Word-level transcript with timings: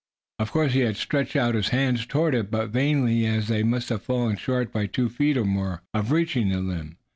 Of 0.39 0.49
course 0.51 0.73
he 0.73 0.79
had 0.79 0.97
stretched 0.97 1.35
out 1.35 1.53
his 1.53 1.69
hands 1.69 2.07
toward 2.07 2.33
it, 2.33 2.49
but 2.49 2.71
vainly, 2.71 3.27
as 3.27 3.49
they 3.49 3.61
must 3.61 3.89
have 3.89 4.01
fallen 4.01 4.35
short 4.35 4.73
by 4.73 4.87
two 4.87 5.09
feet 5.09 5.37
or 5.37 5.45
more 5.45 5.83
of 5.93 6.11
reaching 6.11 6.49
the 6.49 6.59
limb. 6.59 6.97